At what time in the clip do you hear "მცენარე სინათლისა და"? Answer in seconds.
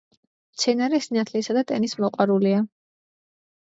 0.55-1.63